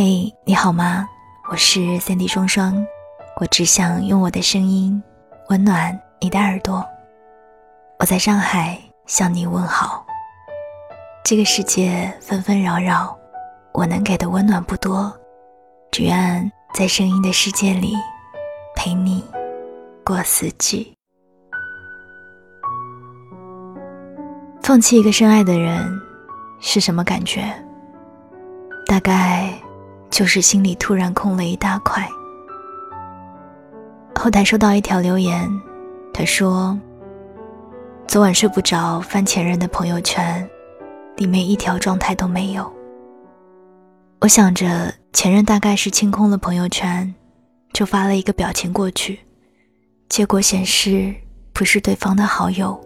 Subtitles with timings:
[0.00, 1.08] 嘿，你好吗？
[1.50, 2.86] 我是 Cindy 双双，
[3.40, 5.02] 我只想用我的声音
[5.48, 6.86] 温暖你的耳朵。
[7.98, 10.06] 我在上海向你问好。
[11.24, 13.18] 这个世界纷纷扰扰，
[13.72, 15.12] 我能给的温暖不多，
[15.90, 17.96] 只愿在声音的世界里
[18.76, 19.24] 陪你
[20.04, 20.94] 过四季。
[24.62, 26.00] 放弃一个深爱的人
[26.60, 27.52] 是什么感觉？
[28.86, 29.52] 大概
[30.10, 32.08] 就是心里突然空了一大块。
[34.14, 35.48] 后台收到一条留言，
[36.12, 36.78] 他说
[38.08, 40.48] ：“昨晚睡不着，翻前任的朋友圈，
[41.16, 42.70] 里面一条状态都没有。
[44.20, 47.14] 我想着前任大概是清空了朋友圈，
[47.72, 49.20] 就发了一个表情过去，
[50.08, 51.14] 结果显示
[51.52, 52.78] 不是对方的好友。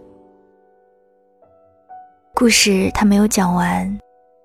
[2.35, 3.99] 故事他没有讲完。”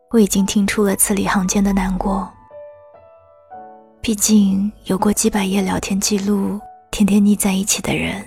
[0.09, 2.31] 我已经听出了字里行间的难过。
[4.01, 6.59] 毕竟有过几百页聊天记录，
[6.91, 8.25] 天天腻在一起的人，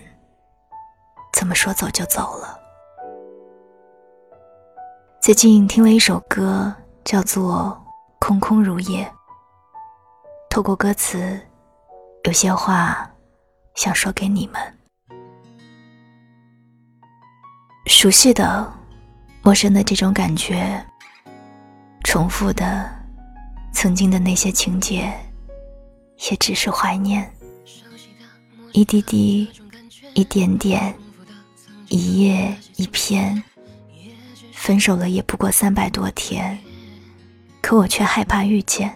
[1.33, 2.61] 怎么说走就走了？
[5.23, 7.81] 最近听了一首歌，叫做
[8.19, 9.05] 《空空如也》。
[10.51, 11.41] 透过歌词，
[12.25, 13.11] 有些话
[13.75, 14.61] 想说给你们。
[17.87, 18.71] 熟悉的、
[19.43, 20.85] 陌生的这种感觉。
[22.05, 22.91] 重复的，
[23.73, 25.13] 曾经的那些情节，
[26.29, 27.33] 也只是怀念。
[28.73, 29.49] 一滴滴，
[30.15, 30.95] 一点点，
[31.89, 33.43] 一页一篇。
[34.53, 36.59] 分手了也不过三百多天，
[37.63, 38.95] 可我却害怕遇见。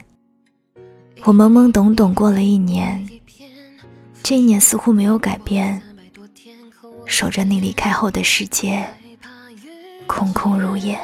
[1.22, 3.08] 我懵懵懂懂过了一年，
[4.22, 5.80] 这一年似乎没有改变。
[7.06, 8.86] 守着你离开后的世界，
[10.06, 10.98] 空空如也。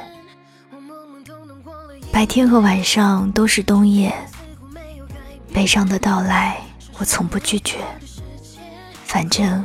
[2.13, 4.15] 白天和晚上都是冬夜，
[5.61, 6.57] 悲伤的到来
[6.99, 7.77] 我从不拒绝，
[9.05, 9.63] 反正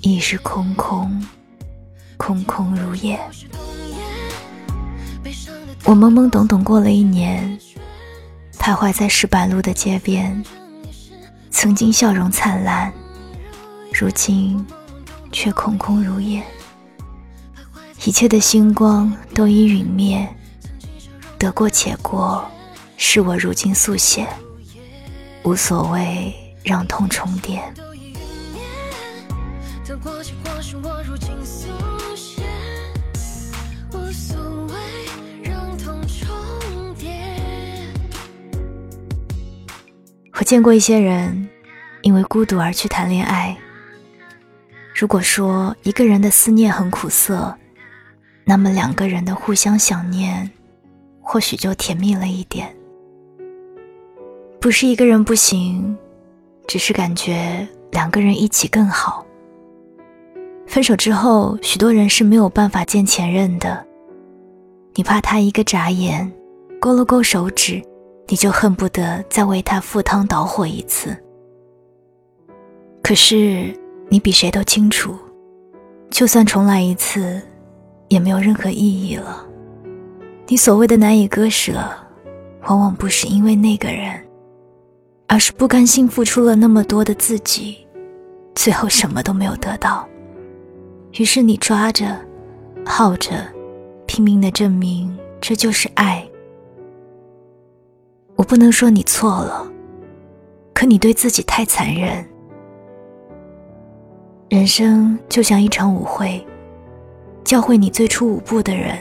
[0.00, 1.22] 亦是空空，
[2.16, 3.20] 空空如也。
[5.84, 7.60] 我懵懵懂懂过了一年，
[8.58, 10.42] 徘徊在石板路的街边，
[11.50, 12.90] 曾经笑容灿烂，
[13.92, 14.66] 如今
[15.30, 16.42] 却空空如也，
[18.06, 20.26] 一切的星光都已陨灭。
[21.38, 22.50] 得过且过，
[22.96, 24.26] 是我如今速写，
[25.42, 27.62] 无所谓让痛重叠。
[40.34, 41.48] 我见过一些人，
[42.02, 43.56] 因为孤独而去谈恋爱。
[44.94, 47.56] 如果说一个人的思念很苦涩，
[48.44, 50.50] 那么两个人的互相想念。
[51.22, 52.74] 或许就甜蜜了一点。
[54.60, 55.96] 不是一个人不行，
[56.68, 59.24] 只是感觉两个人一起更好。
[60.66, 63.82] 分手之后，许多人是没有办法见前任的。
[64.94, 66.30] 你怕他一个眨眼，
[66.78, 67.82] 勾了勾手指，
[68.28, 71.16] 你就恨不得再为他赴汤蹈火一次。
[73.02, 73.74] 可是
[74.10, 75.16] 你比谁都清楚，
[76.10, 77.40] 就算重来一次，
[78.08, 79.42] 也没有任何意义了。
[80.46, 81.82] 你所谓的难以割舍，
[82.68, 84.22] 往往不是因为那个人，
[85.32, 87.86] 而是不甘心付出了那么多的自己，
[88.56, 90.04] 最后什么都没有得到。
[91.12, 92.18] 于是你抓着、
[92.84, 93.30] 耗着，
[94.06, 96.28] 拼命的证明这就是爱。
[98.34, 99.70] 我不能说你错了，
[100.74, 102.26] 可你对自己太残忍。
[104.48, 106.44] 人生就像一场舞会，
[107.44, 108.98] 教会你最初舞步的人。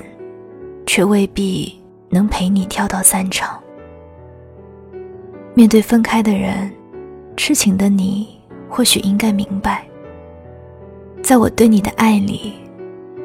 [0.85, 1.79] 却未必
[2.09, 3.61] 能陪你跳到散场。
[5.59, 6.71] 面对分开的人，
[7.35, 8.39] 痴情的你
[8.69, 9.85] 或许应该明白，
[11.21, 12.53] 在我对你的爱里，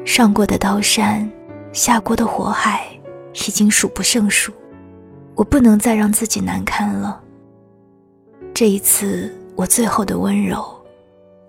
[0.03, 1.31] 上过的刀山，
[1.71, 2.85] 下过的火海，
[3.31, 4.51] 已经数不胜数。
[5.33, 7.21] 我不能再让自己难堪了。
[8.53, 10.61] 这一次，我最后的温柔，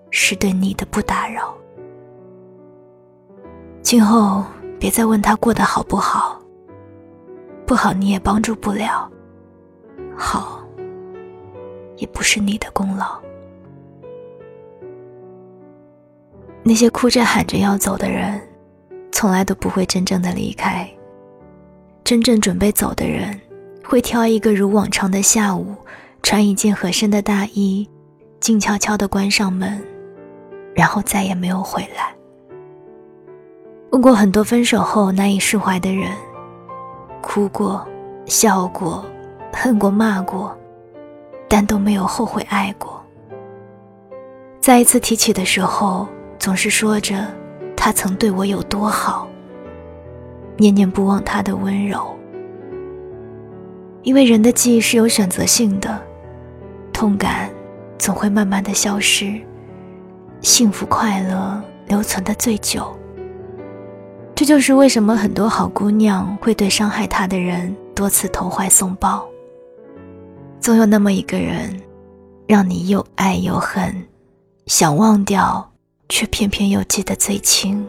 [0.09, 1.53] 是对你的不打扰。
[3.81, 4.41] 今后。
[4.79, 6.39] 别再问他过得好不好，
[7.65, 9.11] 不好你也帮助不了，
[10.15, 10.56] 好
[11.97, 13.19] 也不是你的功劳。
[16.63, 18.41] 那些哭着喊着要走的人，
[19.11, 20.89] 从来都不会真正的离开。
[22.03, 23.39] 真正准备走的人，
[23.83, 25.75] 会挑一个如往常的下午，
[26.23, 27.89] 穿一件合身的大衣，
[28.39, 29.81] 静悄悄的关上门，
[30.73, 32.13] 然后再也没有回来。
[33.91, 36.11] 问过很多分手后难以释怀的人，
[37.21, 37.87] 哭过、
[38.25, 39.05] 笑过、
[39.53, 40.55] 恨过、骂过，
[41.47, 43.01] 但都没有后悔爱过。
[44.59, 46.07] 再一次提起的时候，
[46.37, 47.25] 总是说着
[47.75, 49.27] 他曾对我有多好，
[50.57, 52.13] 念念不忘他的温柔。
[54.03, 56.01] 因为人的记忆是有选择性的，
[56.93, 57.49] 痛感
[57.97, 59.39] 总会慢慢的消失，
[60.41, 62.93] 幸福快乐留存的最久。
[64.35, 69.27] 这就是为什么很多好姑娘会对伤害她的人多次投怀送抱。
[70.59, 71.73] 总有那么一个人，
[72.47, 73.95] 让你又爱又恨，
[74.65, 75.71] 想忘掉，
[76.09, 77.85] 却偏偏又记得最清。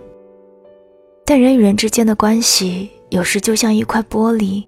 [1.25, 4.65] 但人与人之间的关系，有时就像一块玻璃。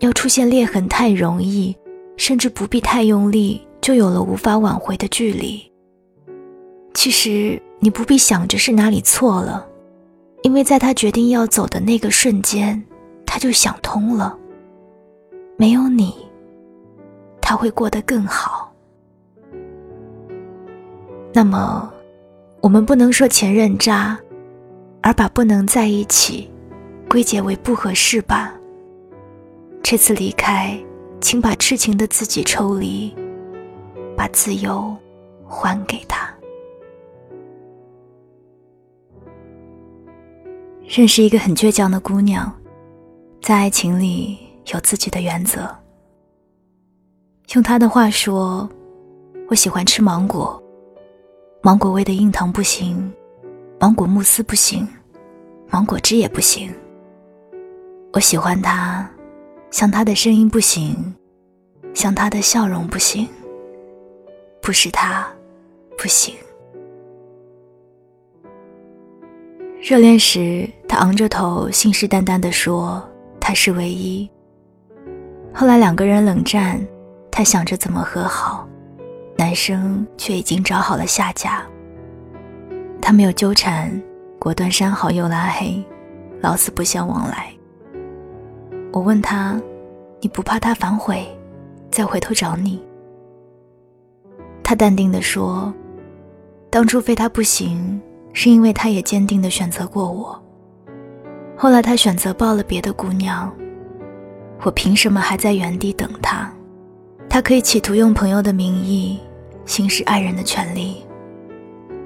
[0.00, 1.74] 要出现裂痕太容易，
[2.16, 5.62] 甚至不必太用力，就有了无法挽回的距离。
[6.92, 9.66] 其实你不必想着是哪里错了，
[10.42, 12.84] 因为在他决定要走的那个瞬间，
[13.24, 14.36] 他就想通了。
[15.56, 16.14] 没有你，
[17.46, 18.72] 他会过得更好。
[21.30, 21.92] 那么，
[22.62, 24.18] 我们不能说前任渣，
[25.02, 26.50] 而把不能在一起
[27.06, 28.54] 归结为不合适吧。
[29.82, 30.74] 这次离开，
[31.20, 33.14] 请把痴情的自己抽离，
[34.16, 34.96] 把自由
[35.46, 36.26] 还给他。
[40.86, 42.50] 认识一个很倔强的姑娘，
[43.42, 44.38] 在爱情里
[44.72, 45.83] 有自己的原则。
[47.52, 48.68] 用他的话说
[49.48, 50.60] ：“我喜欢吃芒果，
[51.62, 53.12] 芒果味的硬糖不行，
[53.78, 54.88] 芒果慕斯不行，
[55.70, 56.72] 芒果汁也不行。
[58.12, 59.08] 我喜欢他。”
[59.70, 61.12] 像他的声音不行，
[61.94, 63.28] 像他的笑容不行，
[64.62, 65.26] 不是他，
[65.98, 66.32] 不行。
[69.82, 73.02] 热恋时，他昂着头，信誓旦旦地说
[73.40, 74.30] 他是唯一。
[75.52, 76.80] 后来两个人冷战，
[77.36, 78.64] 他想着怎么和好，
[79.36, 81.60] 男生却已经找好了下家。
[83.02, 83.90] 他没有纠缠，
[84.38, 85.84] 果断删好又拉黑，
[86.40, 87.52] 老死不相往来。
[88.92, 89.60] 我问他
[90.22, 91.26] ：“你不怕他反悔，
[91.90, 92.80] 再回头找你？”
[94.62, 95.74] 他淡定地说
[96.70, 98.00] ：“当初非他不行，
[98.32, 100.40] 是因为他也坚定地选择过我。
[101.56, 103.52] 后来他选择抱了别的姑娘，
[104.62, 106.48] 我凭什么还在原地等他？
[107.34, 109.18] 他可以企图用朋友的名义
[109.66, 111.04] 行使爱人的权利，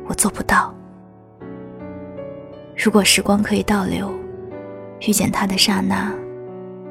[0.07, 0.75] 我做不到。
[2.75, 4.11] 如果时光可以倒流，
[5.07, 6.11] 遇见他的刹那。”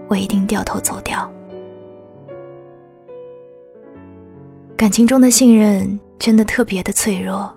[0.07, 1.27] 我一定掉头走掉。
[4.77, 7.51] 感情中的信任真的特别的脆弱，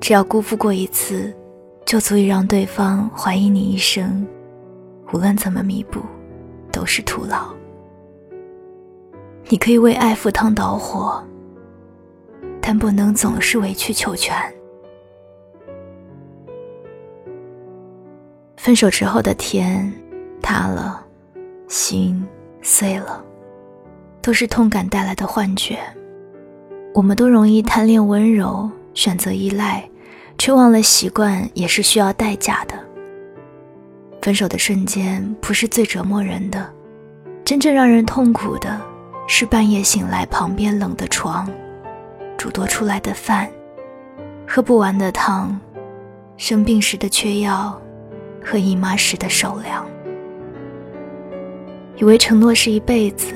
[0.00, 1.32] 只要辜负过一次，
[1.86, 4.26] 就足以让对方怀疑你一生，
[5.12, 6.00] 无论怎么弥补，
[6.72, 7.59] 都是徒劳。
[9.50, 11.20] 你可以为爱赴汤蹈火，
[12.62, 14.32] 但不能总是委曲求全。
[18.56, 19.92] 分手之后的天
[20.40, 21.04] 塌了。
[21.66, 22.24] 心
[22.62, 23.24] 碎了，
[24.20, 25.78] 都是痛感带来的幻觉。
[26.94, 29.88] 我们都容易贪恋温柔，选择依赖，
[30.36, 32.74] 却忘了习惯也是需要代价的。
[34.20, 36.72] 分手的瞬间不是最折磨人的，
[37.44, 38.80] 真正让人痛苦的
[39.32, 41.48] 是半夜醒来，旁边冷的床，
[42.36, 43.48] 煮多出来的饭，
[44.44, 45.56] 喝不完的汤，
[46.36, 47.80] 生病时的缺药，
[48.44, 49.86] 和姨妈时的手凉。
[51.94, 53.32] 以为承诺是一辈子，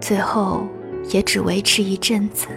[0.00, 0.66] 最后
[1.10, 2.48] 也只维持一阵子。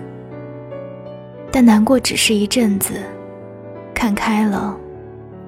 [1.51, 2.96] 但难过只是一阵子，
[3.94, 4.75] 看开了，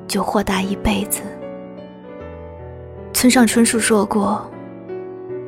[0.07, 1.23] 就豁达一辈子。
[3.11, 4.47] 村上春树说过：“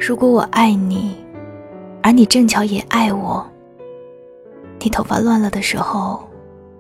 [0.01, 1.22] 如果我爱你，
[2.03, 3.43] 而你正巧也爱我，
[4.79, 6.21] 你头发乱了的时候，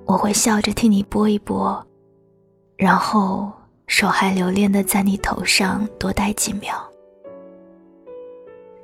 [0.05, 1.81] 我会笑着替你拨一拨，
[2.75, 3.49] 然后
[3.87, 6.75] 手还留恋的在你头上多待几秒。”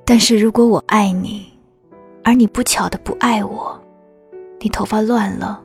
[0.06, 1.46] 但是如果我爱你，
[2.24, 3.78] 而你不巧的不爱我，
[4.60, 5.62] 你头发乱了，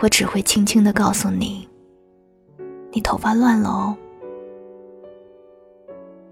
[0.00, 1.68] 我只会轻轻的告诉你，
[2.90, 3.94] 你头发乱了哦。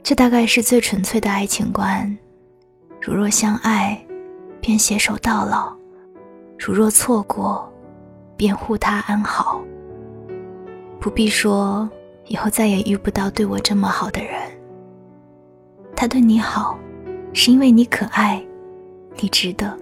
[0.03, 2.19] 这大概是最纯粹的爱情观。
[3.05, 4.01] 如若相爱，
[4.61, 5.77] 便携手到老；
[6.57, 7.69] 如若错过，
[8.37, 9.61] 便护他安好。
[11.01, 11.91] 不必说
[12.27, 14.35] 以后再也遇不到对我这么好的人。
[15.97, 16.79] 他对你好。
[17.35, 18.45] 是因为你可爱，
[19.17, 19.75] 你值得。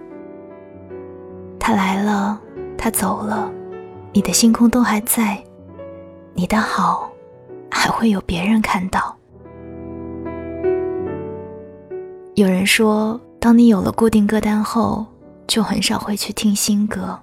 [1.59, 2.39] 他来了，
[2.77, 3.51] 他走了，
[4.13, 5.43] 你的星空都还在，
[6.33, 7.11] 你的好
[7.69, 9.13] 还会有别人看到。
[12.35, 15.05] 有人说，当你有了固定歌单后，
[15.47, 17.19] 就很少会去听新歌。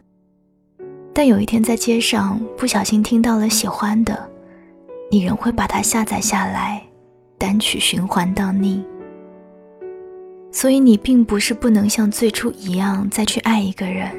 [1.14, 4.28] 但有一天在街上不小心听到了喜欢的，
[5.10, 6.82] 你仍会把它下载下来，
[7.38, 8.84] 单曲循环到腻。
[10.52, 14.12] 所以你并不是不能像最初一样再去爱一个人，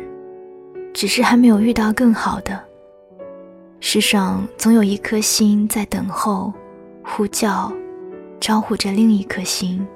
[0.92, 2.60] 只是还没有遇到更好的。
[3.80, 6.52] 世上总有一颗心在等候、
[7.04, 7.72] 呼叫、
[8.40, 9.88] 招呼着另一颗心。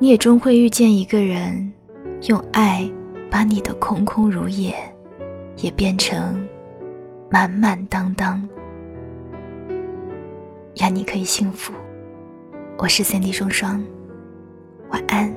[0.00, 1.72] 你也终会遇见一个人，
[2.28, 2.88] 用爱
[3.28, 4.72] 把你的空空如也，
[5.56, 6.46] 也变成
[7.28, 8.48] 满满当当。
[10.80, 11.72] 愿你可以幸福。
[12.76, 13.84] 我是三 D 双双，
[14.90, 15.34] 晚安，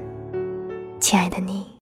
[0.99, 1.80] 亲爱的你。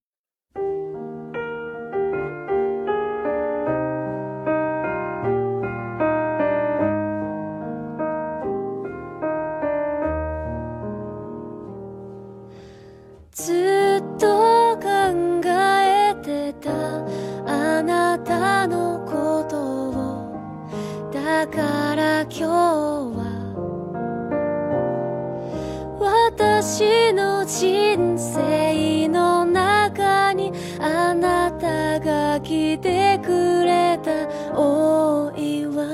[32.50, 34.10] 来てくれた
[34.58, 35.86] お祝い。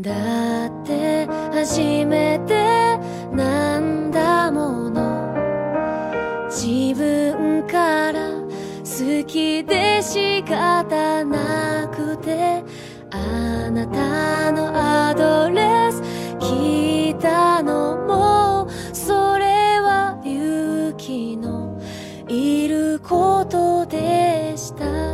[0.00, 2.96] だって初めて
[3.30, 5.34] なんだもの。
[6.48, 8.30] 自分から
[8.80, 12.64] 好きで仕方なくて。
[13.14, 16.00] あなたのアドレス
[16.38, 16.81] 聞い
[22.32, 25.11] いることでした。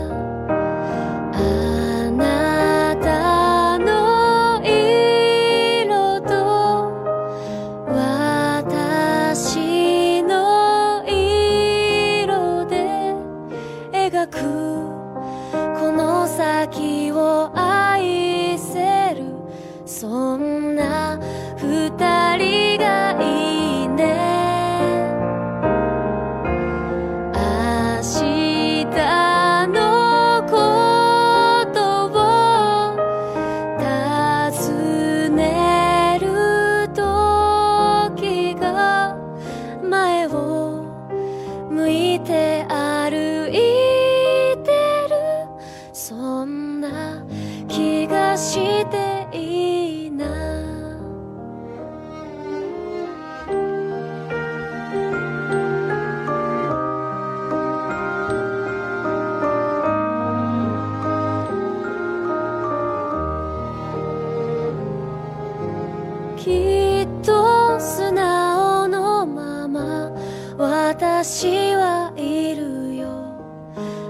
[71.21, 73.09] 私はいるよ。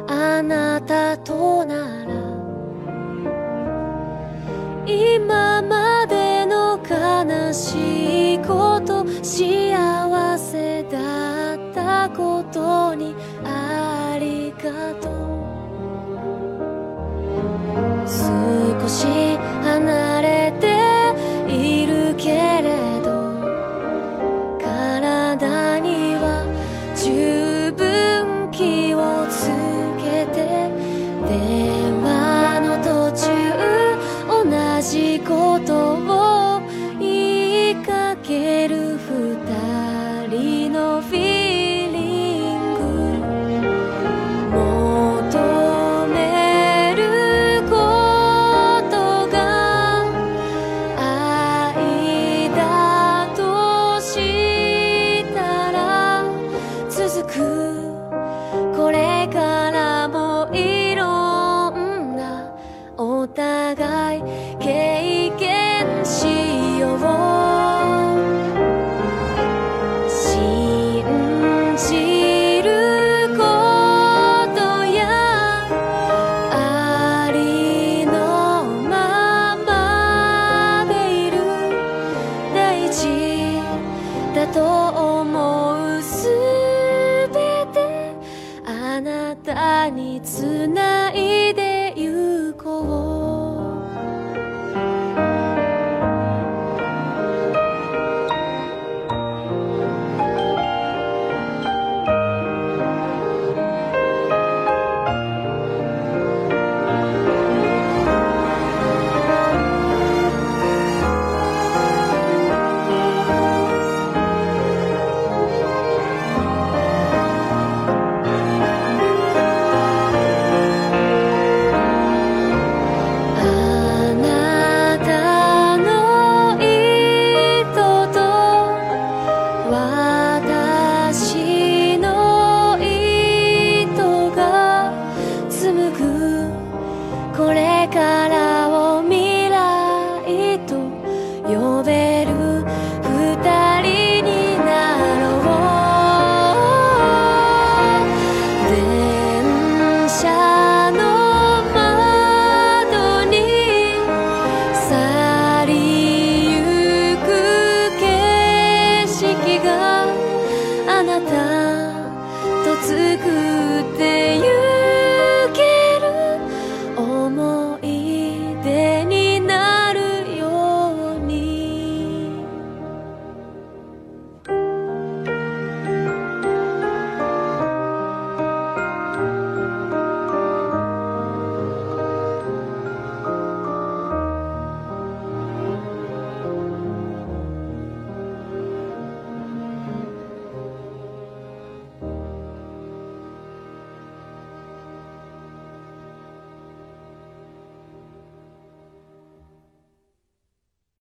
[0.08, 2.12] あなたとなら。
[4.84, 15.12] 今までの悲しいこと幸せだったことにありがとう。
[18.06, 19.06] 少し